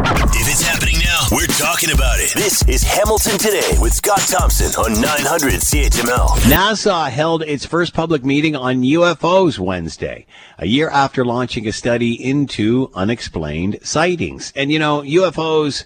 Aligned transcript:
If 0.00 0.48
it's 0.48 0.62
happening 0.62 0.94
now, 1.00 1.26
we're 1.32 1.46
talking 1.46 1.90
about 1.90 2.20
it. 2.20 2.32
This 2.32 2.62
is 2.68 2.84
Hamilton 2.84 3.36
Today 3.36 3.76
with 3.80 3.92
Scott 3.92 4.20
Thompson 4.20 4.68
on 4.80 5.00
900 5.00 5.54
CHML. 5.54 6.28
NASA 6.48 7.10
held 7.10 7.42
its 7.42 7.66
first 7.66 7.94
public 7.94 8.24
meeting 8.24 8.54
on 8.54 8.82
UFOs 8.82 9.58
Wednesday, 9.58 10.24
a 10.56 10.66
year 10.66 10.88
after 10.88 11.24
launching 11.24 11.66
a 11.66 11.72
study 11.72 12.12
into 12.12 12.92
unexplained 12.94 13.80
sightings. 13.82 14.52
And 14.54 14.70
you 14.70 14.78
know, 14.78 15.02
UFOs, 15.02 15.84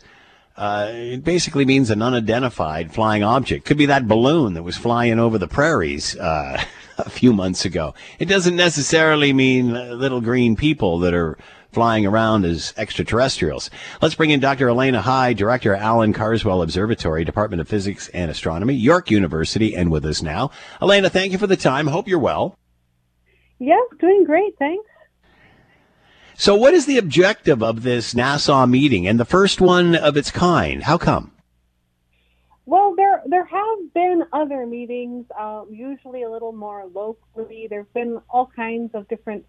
uh, 0.59 0.91
it 0.91 1.25
basically 1.25 1.65
means 1.65 1.89
an 1.89 2.03
unidentified 2.03 2.93
flying 2.93 3.23
object. 3.23 3.65
Could 3.65 3.79
be 3.79 3.87
that 3.87 4.07
balloon 4.07 4.53
that 4.53 4.63
was 4.63 4.77
flying 4.77 5.19
over 5.19 5.39
the 5.39 5.49
prairies, 5.49 6.17
uh, 6.19 6.63
a 6.99 7.09
few 7.09 7.33
months 7.33 7.65
ago. 7.65 7.95
It 8.19 8.27
doesn't 8.27 8.57
necessarily 8.57 9.33
mean 9.33 9.73
little 9.73 10.21
green 10.21 10.55
people 10.55 10.99
that 10.99 11.15
are 11.15 11.39
flying 11.73 12.07
around 12.07 12.45
as 12.45 12.75
extraterrestrials. 12.77 13.71
Let's 14.01 14.15
bring 14.15 14.31
in 14.31 14.41
Dr. 14.41 14.69
Elaina 14.69 15.01
Hyde, 15.01 15.37
Director, 15.37 15.75
Allan 15.75 16.13
Carswell 16.13 16.63
Observatory, 16.63 17.25
Department 17.25 17.61
of 17.61 17.69
Physics 17.69 18.09
and 18.09 18.31
Astronomy, 18.31 18.75
York 18.75 19.11
University, 19.11 19.75
and 19.75 19.91
with 19.91 20.05
us 20.05 20.23
now. 20.23 20.51
Elaina, 20.81 21.11
thank 21.11 21.33
you 21.33 21.39
for 21.39 21.47
the 21.47 21.57
time. 21.57 21.87
Hope 21.87 22.09
you're 22.09 22.19
well. 22.19 22.57
Yeah, 23.59 23.81
doing 24.01 24.25
great. 24.25 24.57
Thanks. 24.59 24.87
So, 26.35 26.57
what 26.57 26.75
is 26.75 26.87
the 26.87 26.99
objective 26.99 27.63
of 27.63 27.83
this 27.83 28.15
NASA 28.15 28.69
meeting 28.69 29.07
and 29.07 29.21
the 29.21 29.25
first 29.25 29.61
one 29.61 29.95
of 29.95 30.17
its 30.17 30.31
kind? 30.31 30.83
How 30.83 30.99
come? 30.99 31.33
Well, 32.65 32.95
there 32.97 33.23
there 33.27 33.45
have 33.45 33.95
been 33.95 34.25
other 34.33 34.67
meetings, 34.67 35.27
um, 35.39 35.67
usually 35.71 36.23
a 36.23 36.31
little 36.31 36.53
more 36.53 36.87
locally. 36.87 37.67
There've 37.69 37.93
been 37.93 38.21
all 38.31 38.51
kinds 38.55 38.95
of 38.95 39.07
different 39.09 39.45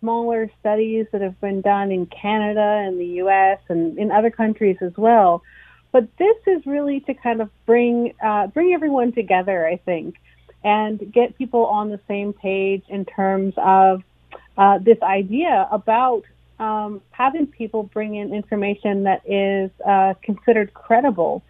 smaller 0.00 0.50
studies 0.60 1.06
that 1.12 1.20
have 1.20 1.40
been 1.40 1.60
done 1.60 1.90
in 1.90 2.06
Canada 2.06 2.84
and 2.86 2.98
the 2.98 3.06
U.S. 3.22 3.58
and 3.68 3.98
in 3.98 4.10
other 4.10 4.30
countries 4.30 4.76
as 4.80 4.92
well. 4.96 5.42
But 5.92 6.08
this 6.18 6.36
is 6.46 6.66
really 6.66 7.00
to 7.00 7.14
kind 7.14 7.40
of 7.40 7.50
bring 7.66 8.14
uh, 8.22 8.48
bring 8.48 8.74
everyone 8.74 9.12
together, 9.12 9.66
I 9.66 9.76
think, 9.76 10.16
and 10.62 11.12
get 11.12 11.38
people 11.38 11.66
on 11.66 11.88
the 11.88 12.00
same 12.06 12.32
page 12.32 12.84
in 12.88 13.04
terms 13.04 13.54
of 13.56 14.02
uh, 14.56 14.78
this 14.78 14.98
idea 15.02 15.68
about 15.70 16.24
um, 16.58 17.00
having 17.10 17.46
people 17.46 17.84
bring 17.84 18.16
in 18.16 18.34
information 18.34 19.04
that 19.04 19.22
is 19.24 19.70
uh, 19.86 20.14
considered 20.22 20.74
credible. 20.74 21.42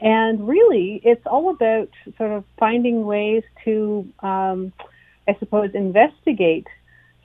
And 0.00 0.46
really, 0.46 1.00
it's 1.04 1.26
all 1.26 1.50
about 1.50 1.88
sort 2.16 2.32
of 2.32 2.44
finding 2.58 3.04
ways 3.06 3.42
to, 3.64 4.08
um, 4.20 4.72
I 5.26 5.36
suppose, 5.38 5.70
investigate 5.74 6.66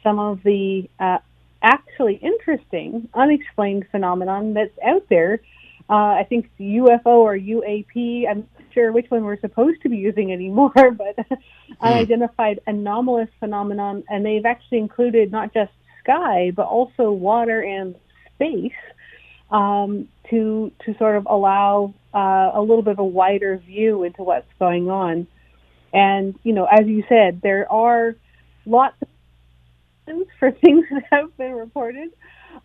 some 0.04 0.20
of 0.20 0.42
the 0.44 0.90
uh, 1.00 1.20
actually 1.62 2.16
interesting, 2.16 3.10
unexplained 3.14 3.86
phenomenon 3.92 4.54
that's 4.54 4.78
out 4.86 5.06
there. 5.10 5.42
Uh, 5.90 6.14
I 6.20 6.26
think 6.30 6.50
UFO 6.60 7.08
or 7.08 7.38
UAP, 7.38 8.30
I'm 8.30 8.40
not 8.40 8.74
sure 8.74 8.92
which 8.92 9.10
one 9.10 9.24
we're 9.24 9.40
supposed 9.40 9.82
to 9.82 9.90
be 9.90 9.98
using 9.98 10.32
anymore, 10.32 10.72
but 10.76 11.26
hmm. 11.28 11.36
unidentified 11.82 12.60
anomalous 12.68 13.30
phenomenon, 13.40 14.04
and 14.10 14.26
they've 14.26 14.46
actually 14.46 14.80
included 14.80 15.32
not 15.32 15.54
just 15.54 15.72
sky, 16.04 16.52
but 16.56 16.68
also 16.68 17.12
water 17.12 17.62
and 17.62 17.96
space 18.36 18.72
um, 19.52 20.08
to 20.30 20.72
to 20.86 20.96
sort 20.98 21.18
of 21.18 21.28
allow 21.30 21.94
uh, 22.14 22.52
a 22.54 22.62
little 22.62 22.84
bit 22.84 22.92
of 22.92 23.00
a 23.00 23.04
wider 23.04 23.58
view 23.58 24.04
into 24.04 24.24
what's 24.24 24.52
going 24.60 24.90
on. 24.90 25.28
And 25.92 26.38
you 26.44 26.54
know, 26.54 26.66
as 26.66 26.86
you 26.88 27.04
said, 27.10 27.42
there 27.42 27.72
are 27.72 28.16
lots 28.66 28.96
of 29.02 29.08
for 30.40 30.52
things 30.64 30.86
that 30.92 31.04
have 31.12 31.36
been 31.38 31.54
reported. 31.54 32.12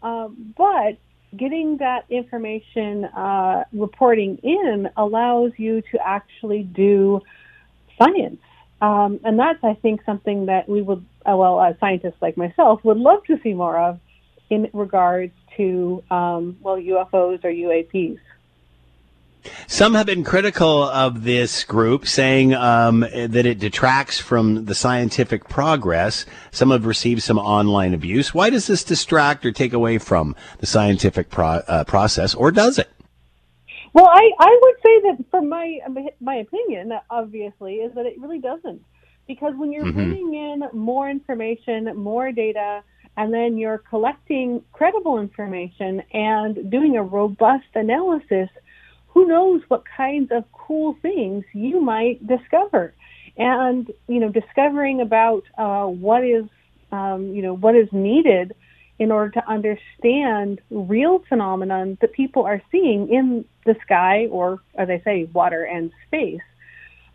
Um, 0.03 0.55
but 0.57 0.99
getting 1.37 1.79
that 1.79 2.05
information 2.11 3.05
uh, 3.07 3.65
reporting 3.73 4.39
in 4.43 4.89
allows 4.97 5.53
you 5.57 5.83
to 5.93 5.99
actually 6.05 6.63
do 6.63 7.21
science. 7.99 8.41
Um, 8.81 9.21
and 9.25 9.39
that's, 9.39 9.63
I 9.63 9.75
think, 9.75 10.03
something 10.05 10.47
that 10.47 10.69
we 10.69 10.83
would, 10.83 11.05
uh, 11.29 11.37
well, 11.37 11.75
scientists 11.81 12.21
like 12.21 12.37
myself 12.37 12.85
would 12.85 12.99
love 12.99 13.25
to 13.25 13.39
see 13.43 13.55
more 13.55 13.79
of 13.79 13.99
in 14.51 14.69
regards 14.73 15.33
to, 15.57 16.03
um, 16.11 16.57
well, 16.61 16.77
UFOs 16.77 17.45
or 17.45 17.51
UAPs. 17.51 18.19
Some 19.67 19.95
have 19.95 20.07
been 20.07 20.25
critical 20.25 20.83
of 20.83 21.25
this 21.25 21.65
group, 21.65 22.07
saying 22.07 22.55
um, 22.55 23.01
that 23.01 23.47
it 23.47 23.59
detracts 23.59 24.19
from 24.19 24.65
the 24.65 24.75
scientific 24.75 25.49
progress. 25.49 26.27
Some 26.51 26.71
have 26.71 26.87
received 26.87 27.23
some 27.23 27.39
online 27.39 27.95
abuse. 27.95 28.33
Why 28.33 28.51
does 28.51 28.67
this 28.67 28.85
distract 28.85 29.45
or 29.45 29.53
take 29.53 29.73
away 29.73 29.99
from 29.99 30.35
the 30.59 30.67
scientific 30.67 31.31
pro- 31.31 31.63
uh, 31.67 31.85
process, 31.85 32.35
or 32.35 32.51
does 32.51 32.79
it? 32.79 32.91
Well, 33.93 34.07
I, 34.07 34.31
I 34.41 34.59
would 34.63 34.75
say 34.83 35.01
that, 35.03 35.25
from 35.31 35.49
my 35.49 35.79
my 36.21 36.37
opinion, 36.37 36.93
obviously, 37.11 37.75
is 37.77 37.95
that 37.95 38.07
it 38.07 38.19
really 38.19 38.41
doesn't, 38.41 38.83
because 39.27 39.55
when 39.57 39.73
you're 39.73 39.85
mm-hmm. 39.85 40.11
bringing 40.11 40.35
in 40.35 40.69
more 40.73 41.09
information, 41.09 41.95
more 41.97 42.33
data, 42.33 42.83
and 43.17 43.33
then 43.33 43.57
you're 43.57 43.79
collecting 43.79 44.63
credible 44.73 45.21
information 45.21 46.03
and 46.13 46.71
doing 46.71 46.97
a 46.97 47.03
robust 47.03 47.67
analysis 47.75 48.49
who 49.15 49.27
knows 49.27 49.63
what 49.69 49.85
kinds 49.97 50.31
of 50.33 50.45
cool 50.53 50.99
things 51.01 51.45
you 51.55 51.81
might 51.81 52.27
discover. 52.27 52.93
And, 53.37 53.91
you 54.09 54.21
know, 54.21 54.29
discovering 54.29 55.01
about 55.01 55.45
uh, 55.57 55.87
what 55.87 56.25
is, 56.25 56.45
um, 56.93 57.29
you 57.29 57.43
know, 57.43 57.55
what 57.55 57.77
is 57.77 57.89
needed 57.93 58.55
in 58.99 59.11
order 59.11 59.31
to 59.31 59.49
understand 59.49 60.61
real 60.71 61.21
phenomenon 61.29 61.97
that 62.01 62.13
people 62.13 62.45
are 62.45 62.61
seeing 62.71 63.09
in 63.09 63.45
the 63.65 63.77
sky 63.83 64.27
or, 64.31 64.61
as 64.75 64.89
I 64.91 65.01
say, 65.05 65.25
water 65.33 65.65
and 65.65 65.93
space. 66.07 66.43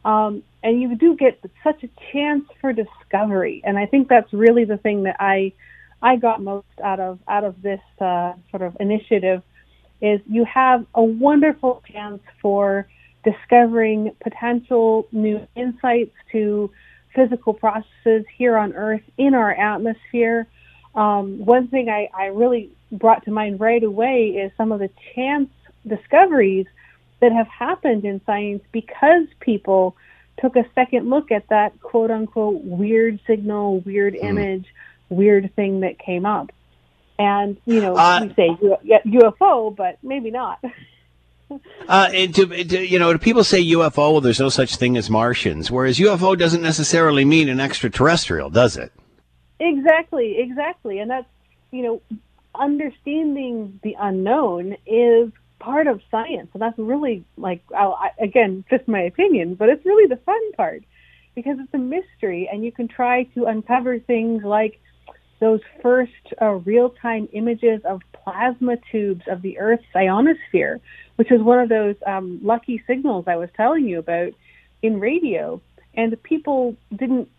Um, 0.03 0.43
and 0.63 0.81
you 0.81 0.95
do 0.95 1.15
get 1.15 1.43
such 1.63 1.83
a 1.83 1.89
chance 2.11 2.45
for 2.59 2.73
discovery. 2.73 3.61
And 3.65 3.77
I 3.77 3.85
think 3.85 4.07
that's 4.07 4.31
really 4.33 4.65
the 4.65 4.77
thing 4.77 5.03
that 5.03 5.17
I, 5.19 5.53
I 6.01 6.15
got 6.15 6.41
most 6.41 6.65
out 6.83 6.99
of 6.99 7.19
out 7.27 7.43
of 7.43 7.61
this 7.61 7.81
uh, 7.99 8.33
sort 8.51 8.61
of 8.61 8.77
initiative 8.79 9.41
is 10.01 10.21
you 10.27 10.45
have 10.45 10.85
a 10.95 11.03
wonderful 11.03 11.83
chance 11.91 12.21
for 12.41 12.87
discovering 13.23 14.11
potential 14.21 15.07
new 15.11 15.45
insights 15.55 16.15
to 16.31 16.71
physical 17.13 17.53
processes 17.53 18.25
here 18.37 18.57
on 18.57 18.73
Earth 18.73 19.01
in 19.17 19.33
our 19.33 19.51
atmosphere. 19.51 20.47
Um, 20.95 21.43
one 21.45 21.67
thing 21.67 21.89
I, 21.89 22.09
I 22.13 22.27
really 22.27 22.71
brought 22.91 23.25
to 23.25 23.31
mind 23.31 23.59
right 23.59 23.83
away 23.83 24.29
is 24.29 24.51
some 24.57 24.71
of 24.71 24.79
the 24.79 24.89
chance 25.13 25.49
discoveries 25.85 26.65
that 27.19 27.31
have 27.31 27.47
happened 27.47 28.05
in 28.05 28.21
science 28.25 28.63
because 28.71 29.27
people 29.39 29.95
took 30.39 30.55
a 30.55 30.65
second 30.73 31.09
look 31.09 31.31
at 31.31 31.47
that 31.49 31.79
quote 31.81 32.11
unquote 32.11 32.63
weird 32.63 33.19
signal, 33.27 33.79
weird 33.81 34.13
mm. 34.13 34.23
image, 34.23 34.65
weird 35.09 35.53
thing 35.55 35.81
that 35.81 35.99
came 35.99 36.25
up. 36.25 36.51
And, 37.19 37.57
you 37.65 37.81
know, 37.81 37.97
uh, 37.97 38.21
we 38.21 38.33
say 38.33 38.57
UFO, 39.05 39.75
but 39.75 39.97
maybe 40.01 40.31
not. 40.31 40.63
uh, 41.87 42.09
and 42.13 42.33
to, 42.33 42.63
to, 42.63 42.87
you 42.87 42.97
know, 42.97 43.15
people 43.17 43.43
say 43.43 43.61
UFO, 43.61 44.13
well, 44.13 44.21
there's 44.21 44.39
no 44.39 44.47
such 44.47 44.77
thing 44.77 44.95
as 44.95 45.09
Martians, 45.09 45.69
whereas 45.69 45.99
UFO 45.99 46.37
doesn't 46.37 46.61
necessarily 46.61 47.25
mean 47.25 47.49
an 47.49 47.59
extraterrestrial, 47.59 48.49
does 48.49 48.77
it? 48.77 48.93
Exactly, 49.59 50.39
exactly. 50.39 50.99
And 50.99 51.11
that's, 51.11 51.27
you 51.71 51.83
know, 51.83 52.01
understanding 52.55 53.81
the 53.83 53.97
unknown 53.99 54.77
is 54.87 55.29
part 55.59 55.87
of 55.87 56.01
science. 56.09 56.49
And 56.53 56.61
that's 56.61 56.79
really, 56.79 57.25
like, 57.35 57.61
I, 57.75 58.11
again, 58.17 58.63
just 58.69 58.87
my 58.87 59.01
opinion, 59.01 59.55
but 59.55 59.67
it's 59.67 59.85
really 59.85 60.07
the 60.07 60.21
fun 60.25 60.53
part 60.53 60.85
because 61.35 61.57
it's 61.59 61.73
a 61.73 61.77
mystery 61.77 62.49
and 62.49 62.63
you 62.63 62.71
can 62.71 62.87
try 62.87 63.23
to 63.35 63.43
uncover 63.43 63.99
things 63.99 64.45
like 64.45 64.79
those 65.39 65.61
first 65.81 66.11
uh, 66.41 66.51
real-time 66.51 67.29
images 67.31 67.81
of 67.85 68.01
plasma 68.13 68.77
tubes 68.91 69.23
of 69.27 69.41
the 69.41 69.57
Earth's 69.59 69.85
ionosphere, 69.95 70.79
which 71.15 71.31
is 71.31 71.41
one 71.41 71.59
of 71.59 71.69
those 71.69 71.95
um, 72.05 72.39
lucky 72.43 72.83
signals 72.87 73.25
I 73.27 73.37
was 73.37 73.49
telling 73.55 73.87
you 73.87 73.99
about 73.99 74.33
in 74.81 74.99
radio. 74.99 75.61
And 75.95 76.21
people 76.23 76.75
didn't 76.95 77.29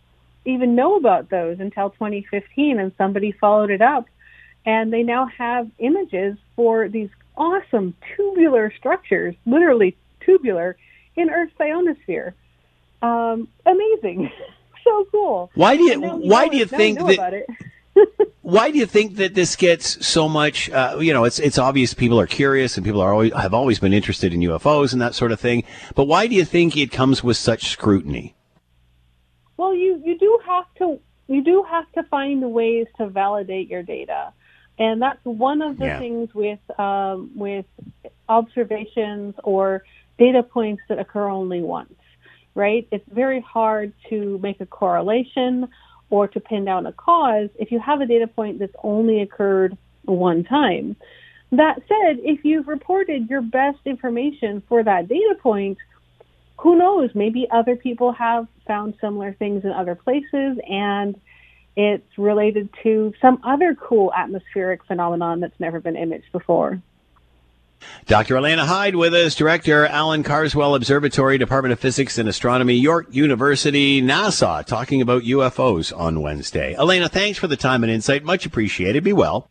even 0.45 0.75
know 0.75 0.97
about 0.97 1.31
those 1.31 1.61
until 1.61 1.91
2015, 1.91 2.79
and 2.79 2.93
somebody 2.97 3.33
followed 3.33 3.71
it 3.71 3.83
up. 3.83 4.07
And 4.65 4.93
they 4.93 5.03
now 5.03 5.27
have 5.27 5.71
images 5.79 6.37
for 6.57 6.89
these 6.89 7.09
awesome 7.37 7.95
tubular 8.17 8.73
structures, 8.79 9.35
literally 9.47 9.97
tubular, 10.21 10.77
in 11.17 11.31
Earth's 11.31 11.59
ionosphere. 11.61 12.35
Um, 13.03 13.49
amazing. 13.65 14.31
so 14.85 15.07
cool. 15.11 15.51
Why 15.55 15.77
do 15.77 15.85
you, 15.85 16.01
why 16.01 16.49
do 16.49 16.57
you 16.57 16.67
think 16.67 16.99
that? 16.99 17.47
why 18.51 18.71
do 18.71 18.79
you 18.79 18.87
think 18.87 19.17
that 19.17 19.35
this 19.35 19.57
gets 19.57 20.05
so 20.07 20.29
much? 20.29 20.69
Uh, 20.71 20.99
you 21.01 21.13
know, 21.13 21.25
it's 21.25 21.39
it's 21.39 21.59
obvious 21.59 21.95
people 21.95 22.19
are 22.21 22.27
curious 22.27 22.77
and 22.77 22.85
people 22.85 23.01
are 23.01 23.13
always 23.13 23.33
have 23.35 23.55
always 23.55 23.79
been 23.79 23.93
interested 23.93 24.33
in 24.35 24.41
UFOs 24.41 24.93
and 24.93 25.01
that 25.03 25.15
sort 25.15 25.33
of 25.33 25.41
thing. 25.41 25.65
But 25.95 26.05
why 26.05 26.27
do 26.27 26.35
you 26.35 26.45
think 26.45 26.77
it 26.77 26.91
comes 26.91 27.23
with 27.25 27.37
such 27.37 27.69
scrutiny? 27.69 28.35
Well, 29.57 29.75
you 29.75 30.01
you 30.05 30.19
do 30.19 30.39
have 30.47 30.65
to 30.79 31.01
you 31.29 31.43
do 31.45 31.65
have 31.71 31.91
to 31.93 32.03
find 32.05 32.53
ways 32.53 32.87
to 32.99 33.09
validate 33.09 33.69
your 33.69 33.83
data, 33.85 34.33
And 34.79 35.01
that's 35.01 35.25
one 35.25 35.61
of 35.63 35.79
the 35.79 35.87
Yeah. 35.87 35.99
things 35.99 36.35
with 36.35 36.59
um, 36.79 37.31
with 37.37 37.67
observations 38.29 39.35
or 39.45 39.83
data 40.19 40.43
points 40.43 40.83
that 40.89 40.99
occur 40.99 41.29
only 41.29 41.63
once, 41.63 41.95
right? 42.55 42.89
It's 42.91 43.09
very 43.13 43.41
hard 43.41 43.93
to 44.09 44.39
make 44.39 44.61
a 44.61 44.67
correlation 44.67 45.69
or 46.11 46.29
to 46.29 46.41
pin 46.41 46.65
down 46.65 46.87
a 46.87 46.93
cause 46.93 47.49
if 47.59 47.71
you 47.71 47.79
have 47.79 48.01
a 48.01 48.07
data 48.07 48.27
point 48.27 48.59
that's 48.59 48.75
only 48.83 49.23
occurred 49.23 49.77
one 50.05 50.45
time. 50.45 50.97
That 51.53 51.77
said, 51.89 52.19
if 52.23 52.45
you've 52.45 52.69
reported 52.69 53.29
your 53.29 53.43
best 53.43 53.79
information 53.85 54.63
for 54.69 54.85
that 54.85 55.09
data 55.09 55.35
point, 55.41 55.79
who 56.59 56.77
knows? 56.77 57.11
Maybe 57.15 57.49
other 57.51 57.75
people 57.75 58.13
have 58.13 58.47
found 58.67 58.95
similar 59.01 59.33
things 59.33 59.65
in 59.65 59.71
other 59.71 59.95
places 59.95 60.59
and 60.69 61.19
it's 61.77 62.19
related 62.19 62.69
to 62.83 63.15
some 63.23 63.41
other 63.45 63.75
cool 63.75 64.13
atmospheric 64.15 64.85
phenomenon 64.85 65.41
that's 65.41 65.59
never 65.59 65.81
been 65.81 65.97
imaged 65.97 66.31
before. 66.33 66.83
Dr. 68.07 68.37
Elaina 68.37 68.67
Hyde 68.67 68.97
with 68.97 69.15
us, 69.15 69.35
Director, 69.35 69.87
Allan 69.87 70.23
Carswell 70.23 70.75
Observatory, 70.75 71.39
Department 71.39 71.73
of 71.73 71.81
Physics 71.81 72.19
and 72.19 72.29
Astronomy, 72.29 72.75
York 72.75 73.07
University, 73.11 74.03
NASA, 74.03 74.63
talking 74.65 75.01
about 75.01 75.23
UFOs 75.23 75.97
on 75.97 76.21
Wednesday. 76.23 76.75
Elaina, 76.75 77.09
thanks 77.09 77.39
for 77.39 77.47
the 77.47 77.57
time 77.57 77.83
and 77.83 77.91
insight. 77.93 78.25
Much 78.25 78.45
appreciated. 78.47 79.05
Be 79.05 79.13
well. 79.13 79.49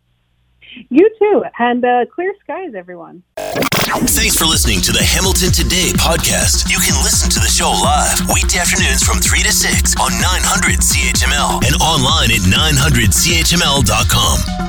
You 0.90 1.10
too, 1.20 1.44
and 1.58 1.84
uh, 1.84 2.06
clear 2.14 2.32
skies, 2.44 2.76
everyone. 2.76 3.24
Thanks 3.38 4.38
for 4.38 4.46
listening 4.46 4.82
to 4.82 4.92
the 4.92 5.02
Hamilton 5.02 5.52
Today 5.52 5.92
podcast. 5.98 6.70
You 6.70 6.78
can 6.78 6.94
listen 7.04 7.28
to 7.32 7.40
the 7.40 7.48
show 7.50 7.72
live 7.72 8.20
weekday 8.32 8.60
afternoons 8.60 9.02
from 9.04 9.18
3 9.18 9.42
to 9.44 9.52
6 9.52 9.96
on 9.98 10.12
900 10.22 10.78
CHML 10.80 11.66
and 11.66 11.74
online 11.82 12.30
at 12.30 12.42
900CHML.com. 12.46 14.69